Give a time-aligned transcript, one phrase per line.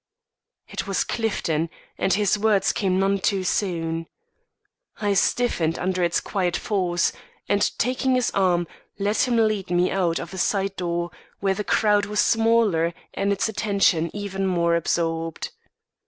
[0.67, 1.69] It was Clifton,
[1.99, 4.07] and his word came none too soon.
[4.99, 7.11] I stiffened under its quiet force,
[7.47, 8.65] and, taking his arm,
[8.97, 13.31] let him lead me out of a side door, where the crowd was smaller and
[13.31, 15.51] its attention even more absorbed.